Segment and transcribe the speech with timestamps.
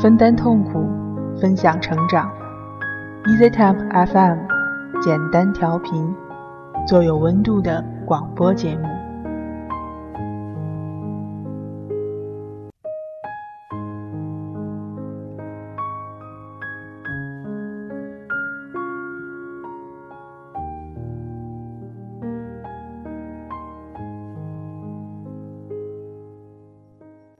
[0.00, 0.86] 分担痛苦，
[1.40, 2.30] 分享成长。
[3.24, 4.38] EasyTemp FM，
[5.02, 6.14] 简单调频，
[6.86, 8.84] 做有温度的广播节目。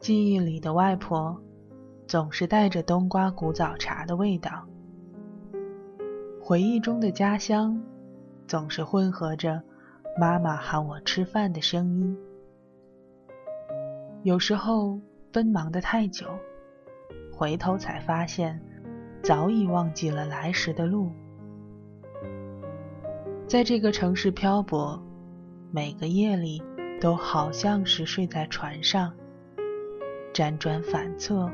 [0.00, 1.38] 记忆里的外婆，
[2.08, 4.66] 总是带着冬瓜古早茶的味道；
[6.40, 7.78] 回忆中的家乡，
[8.46, 9.62] 总是混合着
[10.18, 12.16] 妈妈喊我吃饭的声音。
[14.22, 14.98] 有时候
[15.30, 16.26] 奔忙的太久，
[17.30, 18.58] 回头才发现，
[19.22, 21.12] 早已忘记了来时的路。
[23.46, 24.98] 在这个城市漂泊，
[25.70, 26.62] 每个夜里
[27.02, 29.12] 都好像是睡在船上。
[30.32, 31.50] 辗转反侧，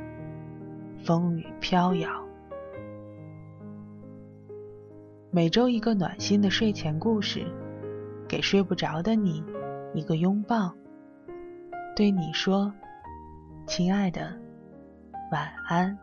[1.05, 2.11] 风雨飘摇。
[5.31, 7.45] 每周一个暖心的睡前故事，
[8.27, 9.45] 给睡不着的你
[9.93, 10.75] 一个拥抱，
[11.95, 12.73] 对你说
[13.67, 14.35] ：“亲爱的，
[15.31, 15.97] 晚安。”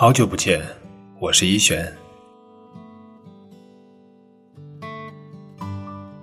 [0.00, 0.66] 好久不见，
[1.18, 1.94] 我是一璇。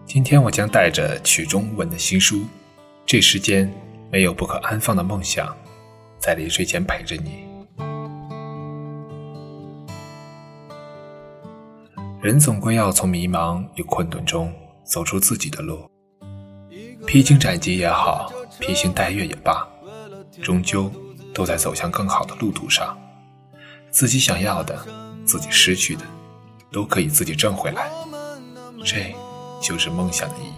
[0.04, 2.38] 今天我将带着曲中文的新书
[3.06, 3.72] 《这世间
[4.12, 5.46] 没有不可安放的梦想》，
[6.18, 7.46] 在临睡前陪着你。
[12.20, 14.52] 人总归要从迷茫与困顿中
[14.84, 15.88] 走出自己的路，
[17.06, 19.70] 披荆斩棘也好，披星戴月也罢，
[20.42, 20.92] 终究
[21.32, 22.98] 都在走向更好的路途上。
[23.98, 24.78] 自己想要的，
[25.26, 26.04] 自己失去的，
[26.72, 27.90] 都可以自己挣回来，
[28.86, 29.16] 这
[29.60, 30.54] 就是梦想的意义。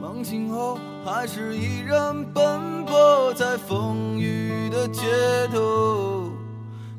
[0.00, 5.06] 梦醒后，还是依然奔波在风雨的街
[5.52, 6.32] 头，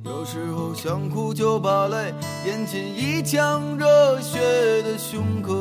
[0.05, 2.13] 有时候想哭就把泪
[2.45, 4.39] 咽进一腔热血
[4.83, 5.53] 的胸口。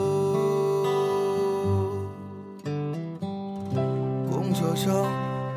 [4.30, 5.31] 公车上。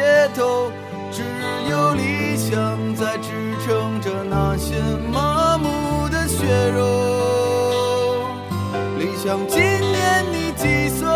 [0.00, 0.72] 街头，
[1.12, 1.22] 只
[1.70, 4.76] 有理想在支撑着那些
[5.12, 6.80] 麻木的血肉。
[8.98, 11.06] 理想，今年你几岁？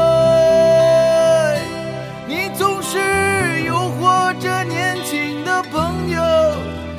[2.28, 6.20] 你总是诱惑着年轻的朋友，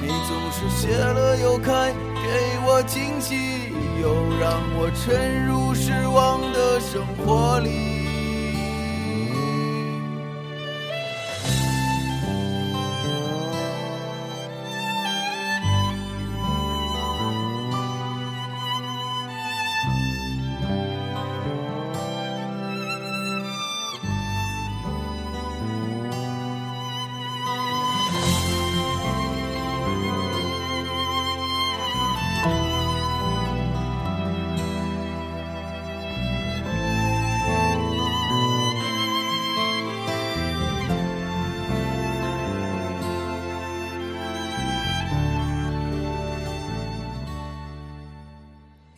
[0.02, 3.35] 你总是谢了又开，给我惊喜。
[4.02, 4.09] 又
[4.40, 7.94] 让我沉入失望的生活里。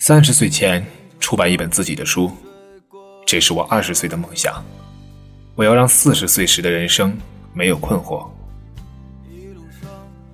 [0.08, 0.82] 三十岁前
[1.20, 2.32] 出版一本自己的书，
[3.26, 4.64] 这是我二十岁的梦想。
[5.54, 7.14] 我要让四十岁时的人生
[7.54, 8.26] 没有困惑。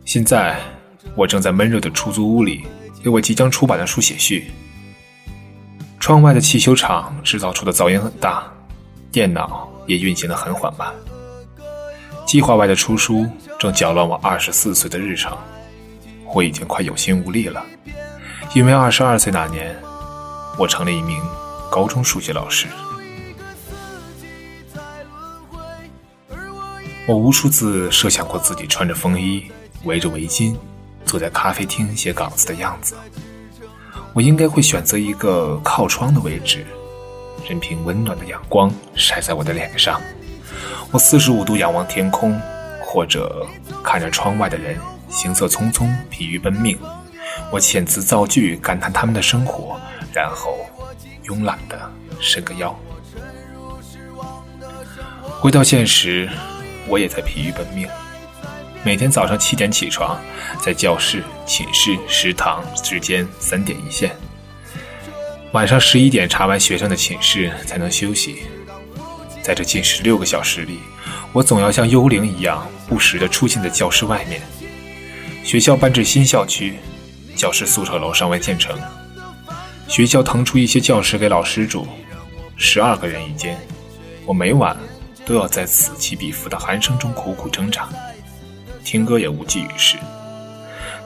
[0.06, 0.60] 现在
[1.16, 2.64] 我正在闷热的出租屋里，
[3.04, 4.52] 给我即将出版的书写序。
[6.00, 8.44] 窗外的汽修厂制造出的噪音很大，
[9.12, 10.94] 电脑也运行的很缓慢。
[12.28, 13.28] 计划外的出书
[13.58, 15.36] 正搅乱我二十四岁的日程，
[16.32, 17.66] 我已经快有心无力了。
[18.54, 19.76] 因为二十二岁那年
[20.60, 21.20] 我成了一名
[21.72, 22.68] 高中数学老师。
[27.08, 29.52] 我无数次设想过自己穿着风衣
[29.86, 30.56] 围着围巾
[31.04, 32.96] 坐在咖啡厅写稿子的样子。
[34.14, 36.64] 我应该会选择一个靠窗的位置
[37.50, 40.00] 任凭温暖的阳光晒在我的脸上。
[40.92, 42.40] 我四十五度仰望天空
[42.84, 43.48] 或者
[43.84, 44.78] 看着窗外的人
[45.10, 46.78] 行色匆匆疲于奔命
[47.52, 49.80] 我遣词造句，感叹他们的生活，
[50.14, 50.58] 然后
[51.26, 52.78] 慵懒的伸个腰。
[55.40, 56.30] 回到现实，
[56.88, 57.88] 我也在疲于奔命。
[58.84, 60.20] 每天早上七点起床，
[60.62, 64.16] 在教室、寝室、食堂之间三点一线。
[65.52, 68.44] 晚上十一点查完学生的寝室才能休息。
[69.42, 70.80] 在这近十六个小时里，
[71.32, 74.42] 我总要像幽灵一样不时地出现在教室外面。
[75.44, 76.76] 学校搬至新校区，
[77.36, 78.78] 教室宿舍楼尚未建成。
[79.88, 81.86] 学校腾出一些教室给老师住，
[82.56, 83.58] 十二个人一间。
[84.26, 84.76] 我每晚
[85.26, 87.90] 都要在此起彼伏的鼾声中苦苦挣扎。
[88.84, 89.98] 听歌也无济于事，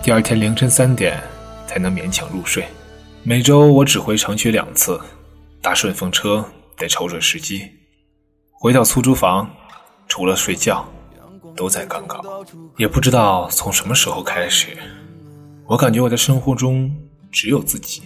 [0.02, 1.22] 第二天凌晨三点
[1.68, 2.66] 才能勉强入睡。
[3.24, 5.00] 每周我只回城区两次，
[5.62, 6.44] 搭顺风车
[6.76, 7.70] 得瞅准时机。
[8.52, 9.50] 回到出租房，
[10.08, 10.88] 除了睡觉，
[11.56, 12.24] 都在赶稿。
[12.78, 14.78] 也不知道从什么时候开始，
[15.69, 16.90] 我感觉我的生活中
[17.30, 18.02] 只有自己。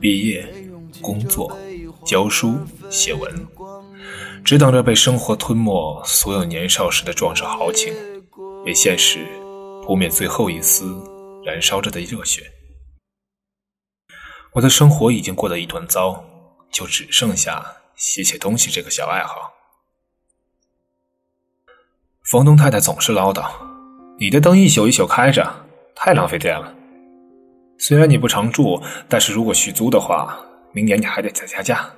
[0.00, 0.44] 毕业、
[1.00, 1.56] 工作、
[2.04, 2.58] 教书、
[2.90, 3.46] 写文，
[4.44, 7.94] 只等着被生活吞没所有年少时的壮志豪情。
[8.64, 9.24] 被现实
[9.84, 11.00] 扑灭最后一丝
[11.44, 12.42] 燃烧着的热血。
[14.52, 16.24] 我的生活已经过得一团糟，
[16.70, 17.64] 就只剩下
[17.94, 19.52] 写写东西这个小爱好。
[22.24, 23.50] 房东太太总是唠叨
[24.18, 25.66] ：“你的灯一宿一宿开着，
[26.02, 26.74] 太浪费电了。
[27.78, 30.34] 虽然你不常住，但是如果续租的话，
[30.72, 31.90] 明年你还得再加价。”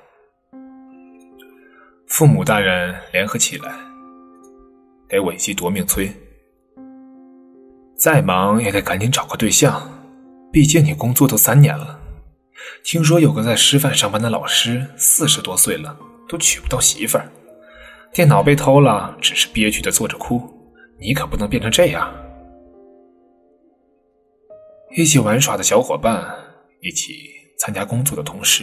[2.09, 3.73] 父母大人联合起来，
[5.09, 6.13] 给我一记夺命催。
[7.97, 9.89] 再忙也得赶紧找个对象，
[10.53, 12.01] 毕竟你工作都三年了。
[12.83, 15.97] 听说有个在师范上班的老师，四十多岁了
[16.29, 17.31] 都娶不到媳妇儿，
[18.13, 20.43] 电脑被偷了，只是憋屈的坐着哭。
[20.99, 22.13] 你可不能变成这样。
[24.95, 26.23] 一起玩耍的小伙伴，
[26.83, 27.15] 一起
[27.59, 28.63] 参加工作的同事，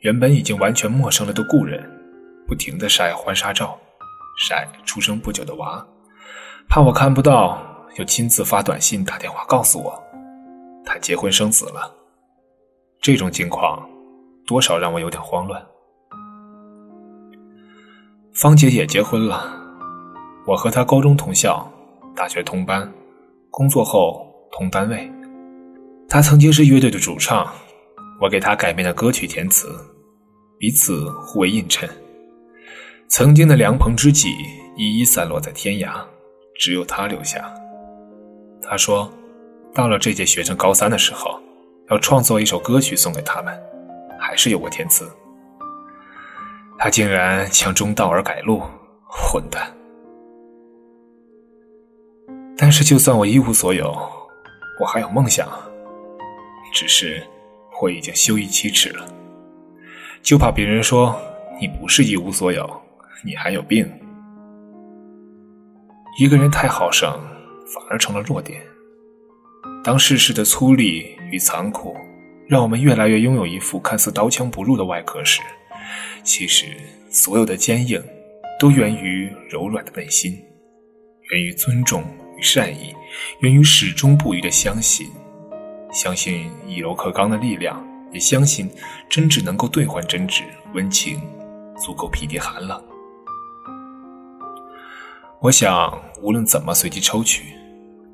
[0.00, 1.88] 原本已经完全陌生了的故人，
[2.44, 3.78] 不停的晒婚纱照，
[4.40, 5.86] 晒出生不久的娃，
[6.68, 7.64] 怕我看不到。
[7.94, 10.00] 就亲自发短信、打电话告诉我，
[10.84, 11.92] 他结婚生子了。
[13.00, 13.88] 这种情况
[14.46, 15.60] 多少让我有点慌乱。
[18.32, 19.52] 芳姐也结婚了，
[20.46, 21.68] 我和她高中同校，
[22.14, 22.88] 大学同班，
[23.50, 25.10] 工作后同单位。
[26.10, 27.46] 他曾经是乐队的主唱，
[28.18, 29.68] 我给他改编的歌曲填词，
[30.58, 31.86] 彼此互为映衬。
[33.08, 34.30] 曾经的良朋知己
[34.74, 36.02] 一一散落在天涯，
[36.58, 37.52] 只有他留下。
[38.62, 39.10] 他说
[39.74, 41.38] ：“到了这届学生高三的时候，
[41.90, 43.54] 要创作一首歌曲送给他们，
[44.18, 45.06] 还是由我填词。
[46.78, 48.62] 他竟然抢中道而改路，
[49.06, 49.70] 混蛋！
[52.56, 53.94] 但是就算我一无所有，
[54.80, 55.46] 我还有梦想，
[56.72, 57.22] 只是
[57.82, 59.06] 我已经羞于启齿了，
[60.22, 61.18] 就怕别人说
[61.60, 62.68] 你不是一无所有，
[63.24, 63.88] 你还有病。
[66.18, 67.12] 一个人太好胜。”
[67.70, 68.62] 反而成了弱点。
[69.84, 71.94] 当世事的粗粝与残酷
[72.46, 75.42] 让我们越来越拥有一副看似刀枪不入的外壳时，
[76.24, 76.74] 其实
[77.10, 78.02] 所有的坚硬
[78.58, 80.32] 都源于柔软的内心，
[81.30, 82.02] 源于尊重
[82.38, 82.94] 与善意，
[83.40, 85.06] 源于始终不渝的相信。
[85.98, 88.70] 相信以柔克刚的力量，也相信
[89.08, 91.20] 真挚能够兑换真挚，温情
[91.76, 92.80] 足够匹敌寒冷。
[95.40, 97.46] 我想，无论怎么随机抽取。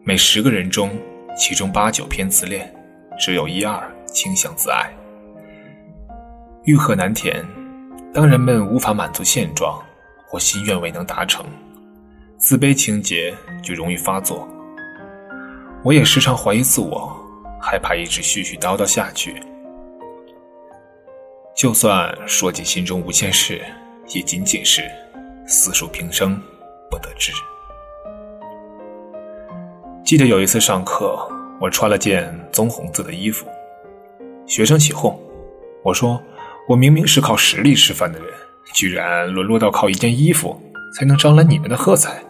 [0.02, 0.98] 每十个人中，
[1.36, 2.74] 其中八九偏自恋，
[3.18, 4.90] 只有一二倾向自爱。
[6.64, 7.44] 欲壑难填，
[8.14, 9.78] 当人们无法满足现状，
[10.26, 11.44] 或心愿未能达成，
[12.38, 14.48] 自卑情节就容易发作。
[15.82, 17.14] 我也时常怀疑自我，
[17.66, 19.42] 害怕一直絮絮叨叨下去。
[21.56, 23.62] 就算说尽心中无限事，
[24.08, 24.82] 也仅仅是
[25.46, 26.38] 死数平生
[26.90, 27.32] 不得志。
[30.04, 31.26] 记得有一次上课，
[31.58, 33.46] 我穿了件棕红色的衣服，
[34.46, 35.18] 学生起哄。
[35.82, 36.22] 我说
[36.68, 38.28] ：“我明明是靠实力吃饭的人，
[38.74, 40.60] 居然沦落到靠一件衣服
[40.94, 42.22] 才能招来你们的喝彩。”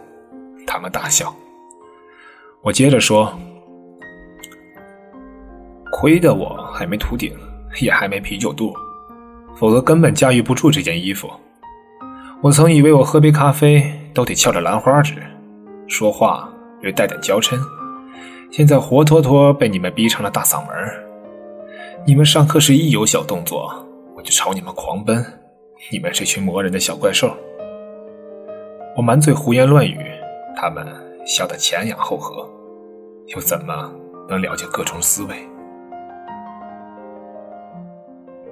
[0.65, 1.35] 他们大笑。
[2.61, 3.37] 我接着说
[5.97, 7.33] ：“亏得我还没秃顶，
[7.79, 8.73] 也还没啤酒肚，
[9.55, 11.31] 否则根本驾驭不住这件衣服。
[12.41, 13.81] 我曾以为我喝杯咖啡
[14.13, 15.15] 都得翘着兰花指，
[15.87, 16.49] 说话
[16.81, 17.57] 略带点娇嗔。
[18.51, 20.75] 现在活脱脱被你们逼成了大嗓门
[22.05, 23.73] 你们上课时一有小动作，
[24.17, 25.25] 我就朝你们狂奔。
[25.93, 27.33] 你们这群磨人的小怪兽！
[28.97, 29.97] 我满嘴胡言乱语，
[30.57, 30.85] 他们
[31.25, 32.45] 笑得前仰后合，
[33.27, 33.89] 又怎么
[34.27, 35.35] 能了解各种思维？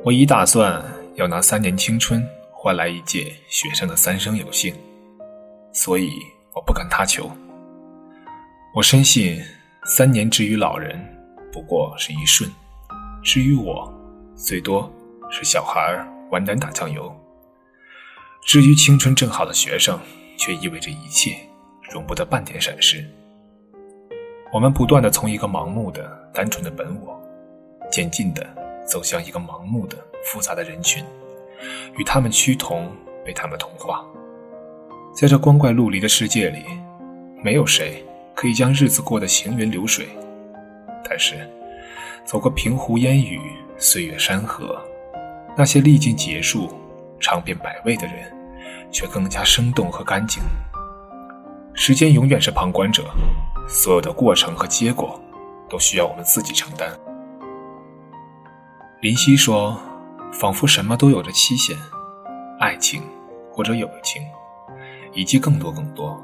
[0.06, 0.84] 我已打算
[1.16, 4.76] 要拿三年青春换来一届学生的三生有幸，
[5.72, 6.12] 所以
[6.54, 7.32] 我不敢他求。
[8.76, 9.42] 我深信。
[9.86, 10.98] 三年之于老人，
[11.52, 12.50] 不过是一瞬；
[13.22, 13.94] 至于我，
[14.34, 14.90] 最多
[15.30, 15.94] 是小孩
[16.32, 17.14] 玩蛋打酱油。
[18.46, 20.00] 至于青春正好的学生，
[20.38, 21.36] 却意味着一切，
[21.92, 23.06] 容不得半点闪失。
[24.54, 26.02] 我们不断的从一个盲目的、
[26.34, 27.22] 单纯的本我，
[27.92, 28.48] 渐进的
[28.86, 31.04] 走向一个盲目的、复杂的人群，
[31.98, 32.92] 与他们趋同，
[33.26, 34.04] 被他们同化。
[35.16, 36.64] 在这光怪陆离的世界里，
[37.44, 38.04] 没有谁。
[38.36, 40.08] 可以将日子过得行云流水，
[41.08, 41.48] 但是
[42.26, 43.40] 走过平湖烟雨、
[43.78, 44.82] 岁月山河，
[45.56, 46.68] 那些历尽劫数、
[47.20, 48.16] 尝遍百味的人，
[48.92, 50.42] 却更加生动和干净。
[51.76, 53.06] 时间永远是旁观者，
[53.70, 55.22] 所有的过程和结果，
[55.70, 56.90] 都需要我们自己承担。
[59.04, 59.78] 林夕说
[60.32, 61.78] ：“仿佛什么都有着期限，
[62.58, 63.04] 爱情
[63.52, 64.22] 或者友情，
[65.12, 66.18] 以及更多更多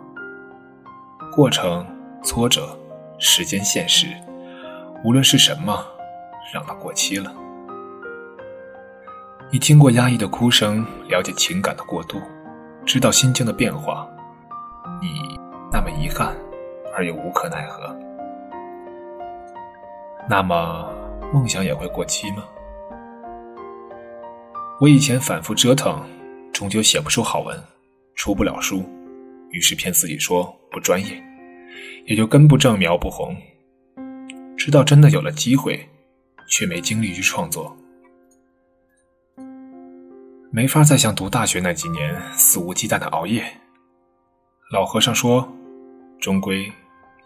[1.29, 1.85] 过程。”
[2.23, 2.77] 挫折、
[3.17, 4.07] 时间、现实，
[5.03, 5.85] 无论是什么，
[6.53, 7.33] 让它过期了。
[9.51, 12.21] 你经过压抑的哭声，了解情感的过渡，
[12.85, 14.07] 知道心境的变化，
[15.01, 15.37] 你
[15.69, 16.33] 那么遗憾，
[16.95, 17.93] 而又无可奈何。
[20.29, 20.89] 那么，
[21.33, 22.43] 梦想也会过期吗？
[24.79, 26.01] 我以前反复折腾，
[26.53, 27.61] 终究写不出好文，
[28.15, 28.81] 出不了书，
[29.51, 31.21] 于是骗自己说不专业。
[32.05, 33.35] 也就根不正苗不红，
[34.57, 35.85] 直到真的有了机会，
[36.47, 37.75] 却没精力去创作，
[40.49, 43.45] 没法再像读大学那几年肆无忌惮的熬夜。
[44.71, 45.45] 老和尚说，
[46.21, 46.71] 终归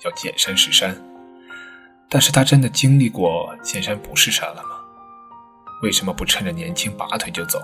[0.03, 0.99] 要见山是山，
[2.09, 4.82] 但是他真的经历过见山不是山了吗？
[5.83, 7.61] 为什么不趁着年轻拔腿就走，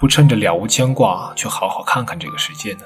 [0.00, 2.84] 不趁着了无牵挂去好好看看这个世界呢？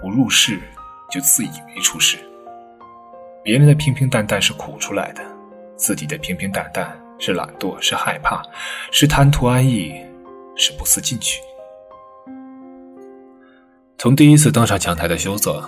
[0.00, 0.60] 不入世。
[1.08, 2.18] 就自以为出世，
[3.44, 5.22] 别人的平平淡淡是苦出来的，
[5.76, 8.42] 自己的平平淡淡是懒惰，是害怕，
[8.90, 9.94] 是贪图安逸，
[10.56, 11.40] 是不思进取。
[13.96, 15.62] 从第一次登上讲台的羞涩，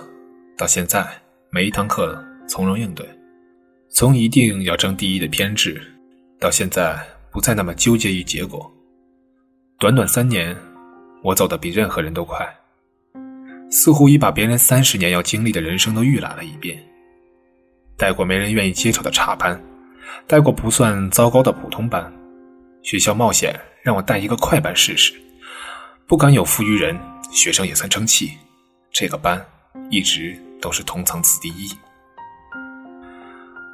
[0.57, 1.07] 到现在
[1.51, 3.05] 每一堂课从容应对；
[3.89, 5.81] 从一定要争第一的偏执，
[6.37, 6.99] 到现在
[7.31, 8.71] 不再那么纠结于结果。
[9.77, 10.55] 短短三年，
[11.23, 12.47] 我走得比任何人都快。
[13.71, 16.83] 似乎已把别人三十年要经历的人生都预览了一遍，
[17.95, 19.61] 带过没人愿意接触的差班，
[20.25, 22.11] 带过不算糟糕的普通班，
[22.81, 25.13] 学校冒险让我带一个快班试试，
[26.07, 26.99] 不敢有负于人，
[27.31, 28.31] 学生也算争气，
[28.91, 29.39] 这个班
[29.91, 31.69] 一直都是同层次第一。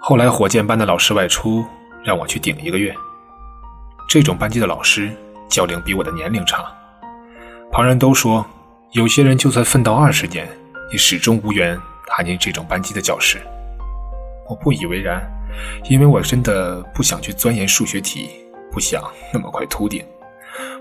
[0.01, 1.65] 后来火箭班的老师外出，
[2.03, 2.93] 让我去顶一个月，
[4.07, 5.11] 这种班级的老师
[5.49, 6.65] 教龄比我的年龄长，
[7.71, 8.45] 旁人都说。
[8.91, 10.47] 有些人就算奋斗二十年，
[10.89, 13.41] 也始终无缘踏进这种班级的教室。
[14.47, 15.21] 我不以为然，
[15.89, 18.29] 因为我真的不想去钻研数学题，
[18.71, 20.01] 不想那么快秃顶，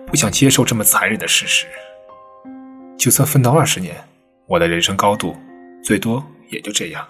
[0.07, 1.67] 不想接受这么残忍的事实。
[2.97, 3.97] 就算奋斗二十年，
[4.47, 5.35] 我的人生高度
[5.83, 7.05] 最多也就这样。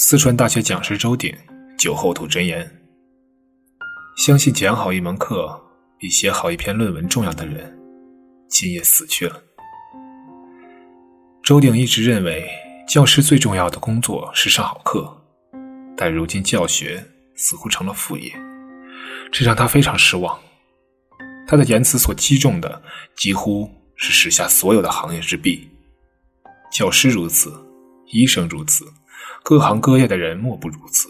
[0.00, 1.36] 四川大学讲师周鼎
[1.76, 2.70] 酒后吐真言：
[4.16, 5.60] 相信讲好一门课。
[5.98, 7.76] 比写好一篇论文重要的人，
[8.48, 9.42] 今夜死去了。
[11.42, 12.48] 周鼎一直认为，
[12.86, 15.20] 教师最重要的工作是上好课，
[15.96, 18.32] 但如今教学似乎成了副业，
[19.32, 20.38] 这让他非常失望。
[21.44, 22.80] 他的言辞所击中的，
[23.16, 25.68] 几乎是时下所有的行业之弊。
[26.70, 27.52] 教师如此，
[28.12, 28.86] 医生如此，
[29.42, 31.08] 各行各业的人莫不如此。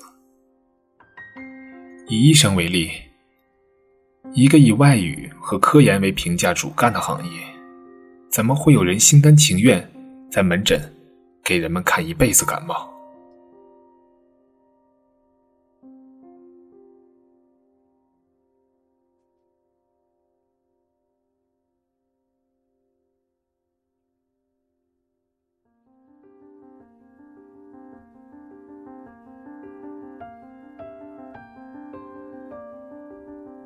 [2.09, 2.91] 以医生为例。
[4.35, 7.41] 一个以外语和科研为评价主干的行业，
[8.31, 9.91] 怎么会有人心甘情愿
[10.31, 10.79] 在门诊
[11.43, 12.93] 给人们看一辈子感冒？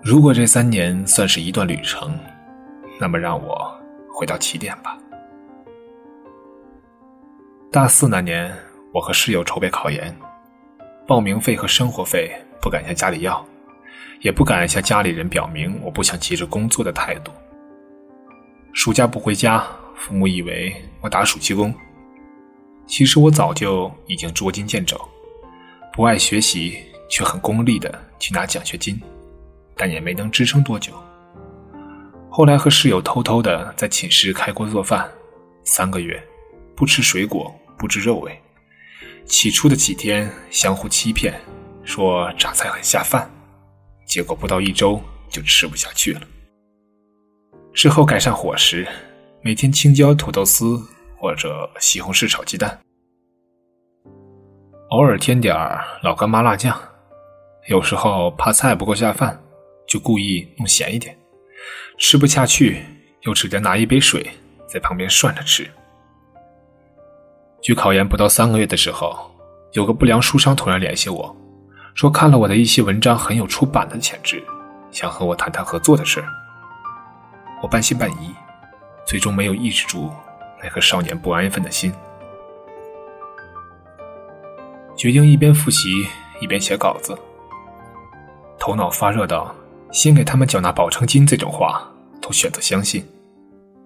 [0.05, 2.19] 如果这三年算是一段旅程，
[2.99, 3.73] 那么让我
[4.13, 4.99] 回到起点吧。
[7.71, 8.53] 大四那年，
[8.93, 10.13] 我和室友筹备考研，
[11.07, 12.29] 报名费和生活费
[12.61, 13.47] 不敢向家里要，
[14.23, 17.31] 也不敢向家里人表明我不想急着工作的态度。
[18.73, 21.73] 暑假不回家，父母以为我打暑期工，
[22.89, 25.01] 其实我早就已经捉襟见肘，
[25.93, 26.77] 不爱学习
[27.09, 29.01] 却很功利的去拿奖学金，
[29.77, 30.93] 但也没能支撑多久。
[32.31, 35.11] 后来和室友偷偷的在寝室开锅做饭，
[35.65, 36.23] 三个月
[36.77, 37.55] 不吃水果。
[37.79, 38.41] 不知肉味。
[39.25, 41.35] 起初的几天相互欺骗，
[41.83, 43.29] 说榨菜很下饭，
[44.07, 46.21] 结果不到一周就吃不下去了。
[47.75, 48.87] 之后改善伙食，
[49.41, 50.81] 每天青椒土豆丝
[51.19, 52.79] 或者西红柿炒鸡蛋，
[54.91, 55.57] 偶尔添点
[56.05, 56.81] 老干妈辣酱。
[57.69, 59.43] 有时候怕菜不够下饭，
[59.93, 61.15] 就故意弄咸一点。
[61.99, 62.83] 吃不下去，
[63.25, 64.27] 又只得拿一杯水
[64.67, 65.71] 在旁边涮着吃。
[67.61, 69.31] 距考研不到三个月的时候，
[69.73, 71.37] 有个不良书商突然联系我，
[71.95, 74.43] 说看了我的一些文章很有出版的潜质，
[74.91, 76.25] 想和我谈谈合作的事
[77.63, 78.35] 我半信半疑，
[79.07, 80.11] 最终没有抑制住
[80.63, 81.93] 那颗少年不安分的心，
[84.97, 86.07] 决定一边复习
[86.41, 87.15] 一边写稿子。
[88.59, 89.55] 头脑发热到
[89.93, 91.89] 先给他们缴纳保证金这种话
[92.21, 93.07] 都选择相信，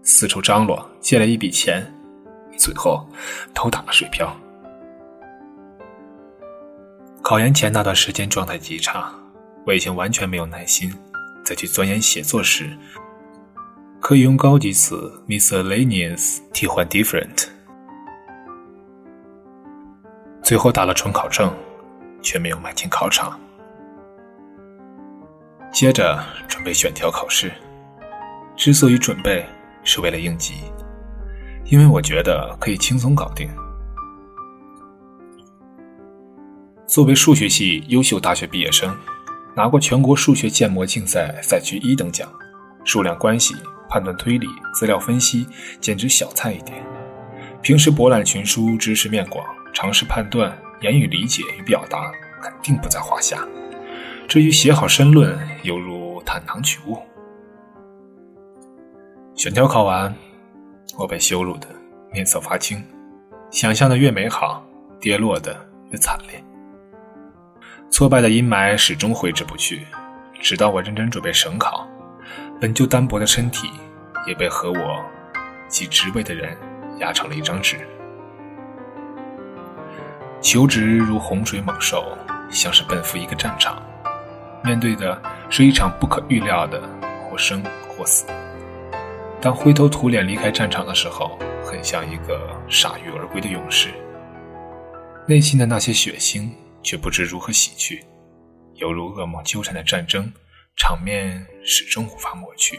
[0.03, 1.85] 四处张罗借了一笔钱。
[2.57, 3.07] 最后，
[3.53, 4.35] 都打了水漂。
[7.23, 9.13] 考研前那段时间状态极差，
[9.67, 10.91] 我已经完全没有耐心
[11.45, 12.71] 再去钻研写作时，
[14.01, 17.49] 可以用高级词 miscellaneous 替换 different。
[20.43, 21.53] 最后打了准考证，
[22.23, 23.39] 却没有迈进考场。
[25.77, 26.19] 接着
[26.49, 27.53] 准备选调考试，
[28.57, 29.45] 之所以准备，
[29.85, 30.55] 是为了应急。
[31.67, 33.47] 因为我觉得可以轻松搞定。
[36.87, 38.97] 作为数学系优秀大学毕业生，
[39.55, 42.27] 拿过全国数学建模竞赛赛区一等奖，
[42.83, 43.55] 数量关系、
[43.91, 45.47] 判断推理、资料分析
[45.79, 46.73] 简直小菜一碟。
[47.61, 52.11] 平时博览群书，知识面广，常识判断、言语理解与表达
[52.41, 53.47] 肯定不在话下。
[54.29, 56.99] 至于写好申论，犹如探囊取物。
[59.35, 60.15] 选调考完。
[60.99, 61.67] 我被羞辱的
[62.11, 62.83] 面色发青，
[63.51, 64.65] 想象的越美好，
[64.99, 65.55] 跌落的
[65.91, 66.43] 越惨烈。
[67.91, 69.85] 挫败的阴霾始终挥之不去，
[70.41, 71.87] 直到我认真准备省考，
[72.59, 73.69] 本就单薄的身体
[74.27, 75.05] 也被和我
[75.69, 76.57] 及职位的人
[76.99, 77.77] 压成了一张纸。
[80.41, 82.17] 求职如洪水猛兽，
[82.49, 83.83] 像是奔赴一个战场，
[84.67, 86.83] 面对的是一场不可预料的
[87.23, 88.27] 或生或死。
[89.41, 93.91] 当灰头土脸离开战场的时候，很像一个铩羽而归的勇士。
[95.25, 96.51] 内心的那些血腥
[96.83, 98.05] 却不知如何洗去，
[98.75, 100.33] 犹如噩梦纠缠的战争
[100.77, 102.77] 场面，始终无法抹去。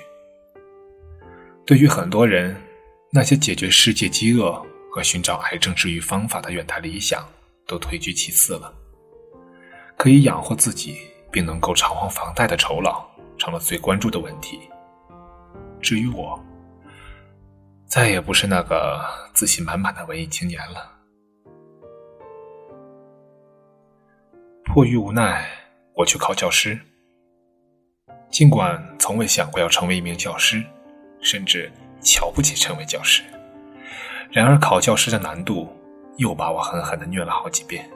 [1.65, 2.53] 对于很多人，
[3.11, 7.25] 那些解决世界饥饿和寻找癌症治愈方法的远大理想
[7.65, 8.73] 都退居其次了。
[9.97, 10.97] 可以养活自己
[11.31, 13.05] 并能够偿还房贷的酬劳，
[13.37, 14.59] 成了最关注的问题。
[15.81, 16.39] 至于我，
[17.85, 20.91] 再也不是那个自信满满的文艺青年了。
[24.65, 25.47] 迫于无奈，
[25.93, 26.79] 我去考教师。
[28.29, 30.61] 尽管从未想过要成为一名教师，
[31.21, 33.23] 甚至瞧不起成为教师，
[34.29, 35.73] 然而考教师的难度
[36.17, 37.89] 又把我狠狠的虐了好几遍。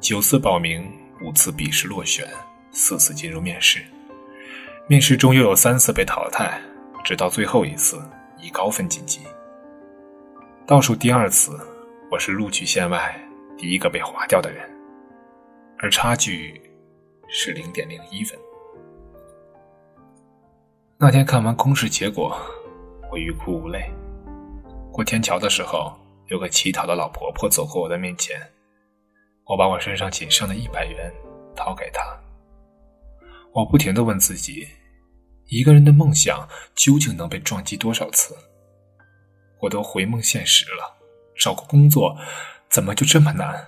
[0.00, 0.86] 九次报名，
[1.20, 2.26] 五次笔试落选，
[2.70, 3.84] 四次进入面试，
[4.86, 6.60] 面试中又有三次被淘汰，
[7.04, 8.00] 直到最后一次。
[8.40, 9.18] 以高分晋级。
[10.64, 11.58] 倒数第二次，
[12.08, 13.20] 我是录取线外
[13.56, 14.64] 第一个被划掉的人，
[15.78, 16.62] 而差距
[17.28, 18.38] 是零点零一分。
[20.96, 22.40] 那天看完公示结果，
[23.10, 23.90] 我欲哭无泪。
[24.92, 25.92] 过天桥的时候，
[26.28, 28.40] 有个乞讨的老婆婆走过我的面前，
[29.48, 31.12] 我把我身上仅剩的一百元
[31.56, 32.02] 掏给他。
[33.52, 34.68] 我不停的问自己。
[35.50, 38.36] 一个人的梦想究竟能被撞击多少次？
[39.60, 40.94] 我都回梦现实了，
[41.34, 42.14] 找个工作
[42.68, 43.66] 怎么就这么难？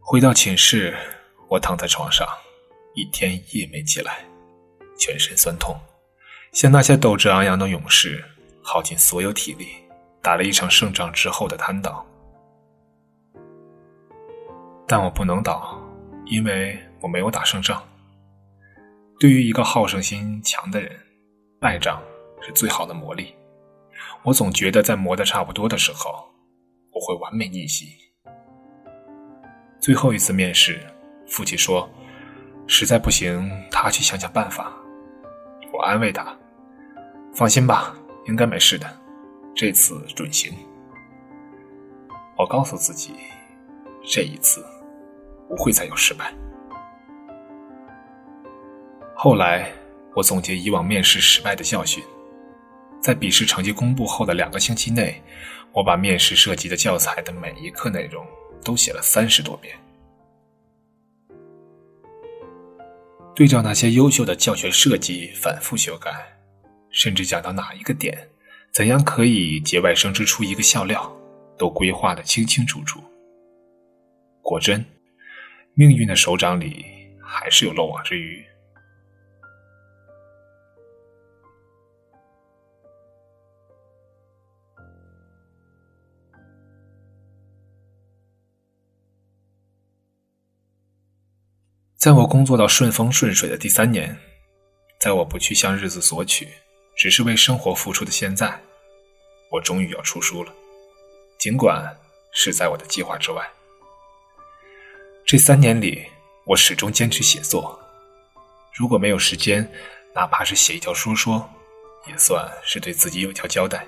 [0.00, 0.96] 回到寝室，
[1.50, 2.26] 我躺在床上，
[2.94, 4.24] 一天一夜没起来，
[4.98, 5.78] 全身酸痛，
[6.52, 8.24] 像那些斗志昂扬的勇士，
[8.62, 9.66] 耗尽所有体力，
[10.26, 12.04] 打了一场胜仗之后的瘫倒。
[14.84, 15.80] 但我不能倒，
[16.24, 16.76] 因为。
[16.98, 17.80] 我没有打胜仗，
[19.20, 20.90] 对于一个好胜心强的人，
[21.60, 22.02] 败仗
[22.40, 23.32] 是最好的磨砺。
[24.24, 26.24] 我总觉得在磨得差不多的时候，
[26.90, 27.86] 我会完美逆袭。
[29.78, 30.80] 最后一次面试，
[31.28, 31.88] 父亲说
[32.66, 34.72] ：“实在不行，他去想想办法。”
[35.72, 36.36] 我安慰他
[37.36, 38.90] ：“放心吧，应该没事的，
[39.56, 40.52] 这次准行。”
[42.38, 43.14] 我告诉自己，
[44.04, 44.62] 这一次
[45.48, 46.32] 不会再有失败。
[49.14, 49.72] 后来，
[50.14, 52.04] 我总结以往面试失败的教训，
[53.00, 55.22] 在笔试成绩公布后的两个星期内，
[55.72, 58.26] 我把面试涉及的教材的每一课内容
[58.62, 59.74] 都写了三十多遍，
[63.34, 66.12] 对照那些优秀的教学设计反复修改，
[66.90, 68.28] 甚至讲到哪一个点，
[68.76, 71.10] 怎样可以节外生枝出一个笑料，
[71.56, 73.02] 都规划的清清楚楚。
[74.42, 74.84] 果真，
[75.72, 76.84] 命运的手掌里
[77.18, 78.44] 还是有漏网之鱼。
[91.96, 94.14] 在我工作到顺风顺水的第三年，
[95.00, 96.46] 在我不去向日子索取，
[96.96, 98.58] 只是为生活付出的现在，
[99.50, 100.52] 我终于要出书了。
[101.38, 101.94] 尽管
[102.32, 103.46] 是在我的计划之外，
[105.26, 106.04] 这三年里，
[106.44, 107.78] 我始终坚持写作。
[108.72, 109.70] 如果没有时间，
[110.14, 111.48] 哪怕是写一条书说，
[112.06, 113.86] 也算是对自己有条交代。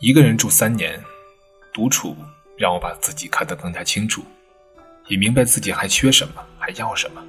[0.00, 1.02] 一个人住三年，
[1.72, 2.16] 独处
[2.58, 4.22] 让我把自己看得更加清楚。
[5.06, 7.26] 也明白自己还缺什么，还要什么。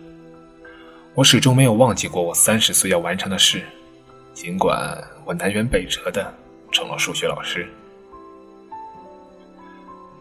[1.14, 3.62] 我始终没有忘记过我三十岁要完成的事，
[4.34, 6.34] 尽管我南辕北辙的
[6.72, 7.68] 成了数学老师。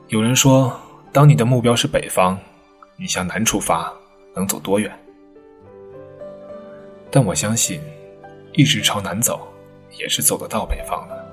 [0.09, 0.76] 有人说，
[1.12, 2.37] 当你的目标是北方，
[2.96, 3.92] 你向南出发
[4.35, 4.90] 能走多远？
[7.09, 7.81] 但我相信，
[8.55, 9.46] 一直朝南走，
[9.96, 11.24] 也是走得到北方的。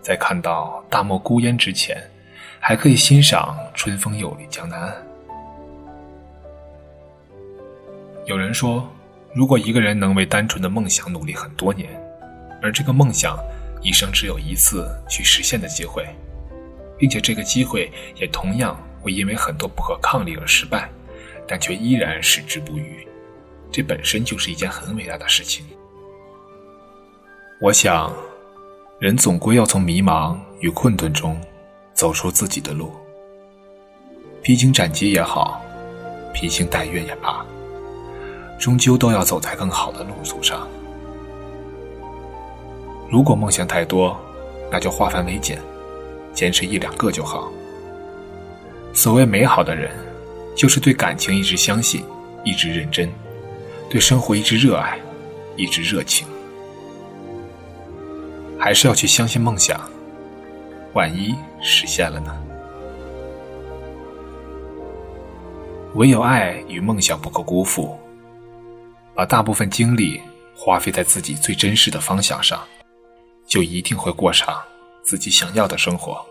[0.00, 2.00] 在看到大漠孤烟之前，
[2.60, 5.07] 还可以欣赏春风又绿江南岸。
[8.28, 8.86] 有人说，
[9.34, 11.88] 如果一个人能为单纯的梦想努力很多年，
[12.60, 13.38] 而这个梦想
[13.80, 16.06] 一生只有一次去实现的机会，
[16.98, 20.90] 并且这个机会也同样会因为很多不可抗力而失败，
[21.46, 23.08] 但却依然矢志不渝，
[23.72, 25.64] 这本身就是一件很伟大的事情。
[27.62, 28.12] 我想，
[28.98, 31.40] 人总归要从迷茫与困顿中
[31.94, 32.92] 走出自己的路，
[34.42, 35.62] 披荆斩棘也好，
[36.34, 37.42] 披星戴月也罢。
[38.58, 40.66] 终究都要走在更好的路途上。
[43.08, 44.18] 如果梦想太多，
[44.70, 45.58] 那就化繁为简，
[46.34, 47.50] 坚持一两个就好。
[48.92, 49.90] 所谓美好的人，
[50.56, 52.04] 就是对感情一直相信，
[52.44, 53.08] 一直认真，
[53.88, 54.98] 对生活一直热爱，
[55.56, 56.26] 一直热情。
[58.58, 59.80] 还是要去相信梦想，
[60.94, 62.36] 万一实现了呢？
[65.94, 67.96] 唯有爱与梦想不可辜负。
[69.18, 70.22] 把大部分精力
[70.54, 72.64] 花费在自己最真实的方向上，
[73.48, 74.62] 就一定会过上
[75.02, 76.24] 自己想要的生活。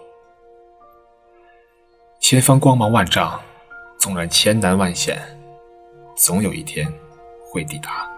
[2.21, 3.37] 前方光芒万丈，
[3.99, 5.21] 纵然千难万险，
[6.15, 6.89] 总有一天
[7.51, 8.09] 会抵达。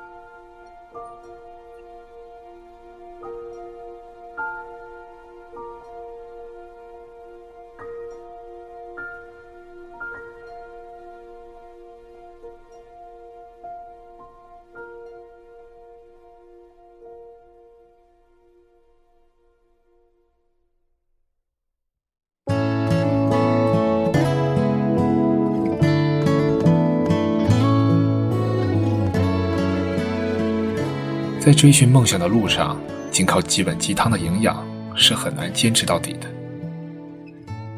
[31.40, 32.78] 在追寻梦想的路上，
[33.12, 34.62] 仅靠几碗鸡汤的营养
[34.94, 36.28] 是很难坚持到底的。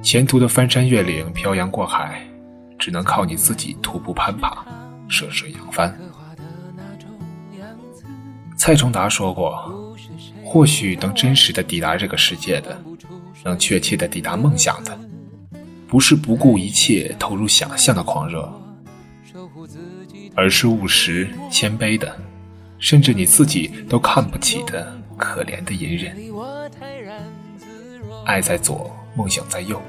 [0.01, 2.21] 前途的翻山越岭、漂洋过海，
[2.79, 4.65] 只能靠你自己徒步攀爬、
[5.07, 5.95] 涉水扬帆。
[8.57, 9.95] 蔡崇达说过
[10.43, 12.83] ：“或许能真实的抵达这个世界的，
[13.43, 14.99] 能确切的抵达梦想的，
[15.87, 18.51] 不是不顾一切投入想象的狂热，
[20.35, 22.11] 而是务实谦卑的。”
[22.81, 26.17] 甚至你自己都看不起的可怜的隐忍，
[28.25, 29.79] 爱在左，梦想在右，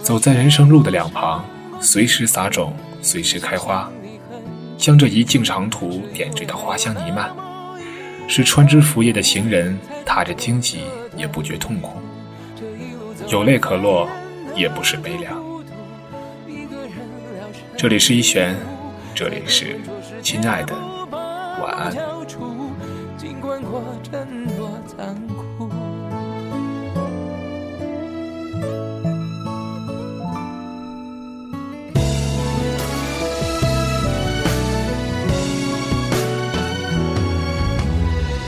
[0.00, 1.44] 走在人生路的两旁，
[1.80, 3.90] 随时撒种，随时开花，
[4.78, 7.28] 将这一径长途点缀的花香弥漫，
[8.28, 10.84] 使穿枝拂叶的行人踏着荆棘
[11.16, 11.98] 也不觉痛苦，
[13.28, 14.08] 有泪可落，
[14.54, 15.42] 也不是悲凉。
[17.76, 18.56] 这里是一玄，
[19.12, 19.76] 这里是。
[20.22, 20.74] 亲爱的，
[23.16, 25.70] 尽管过程多残酷。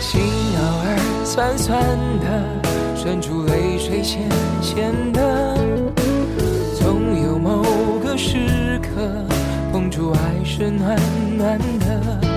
[0.01, 0.21] 心
[0.59, 1.81] 偶尔酸酸
[2.21, 2.27] 的，
[2.97, 4.29] 渗出泪水咸
[4.61, 5.57] 咸的，
[6.79, 7.63] 总有某
[8.05, 9.25] 个时刻，
[9.73, 10.99] 碰触爱是暖
[11.39, 12.36] 暖的。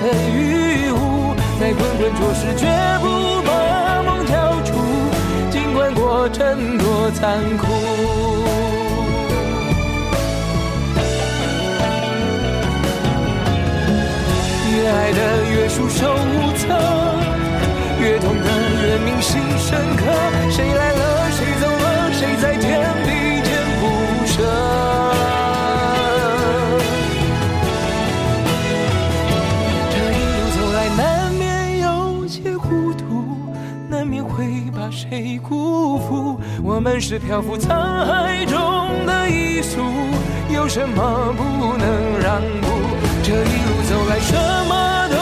[0.00, 2.66] 人聊胜于无，在滚滚浊世绝
[3.00, 4.72] 不把梦交出，
[5.50, 7.66] 尽管过程多残酷。
[14.70, 15.18] 越爱的
[15.50, 16.68] 越束手无策，
[36.78, 37.68] 我们是漂浮沧
[38.06, 39.82] 海中的一粟，
[40.48, 42.68] 有什么不能让步？
[43.20, 44.36] 这一路走来，什
[44.68, 45.16] 么都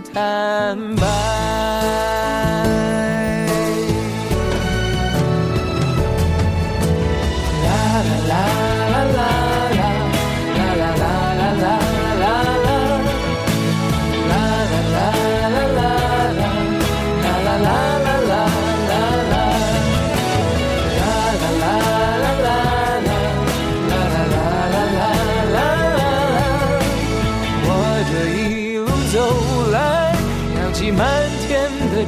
[0.00, 1.85] 坦白。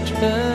[0.01, 0.48] 我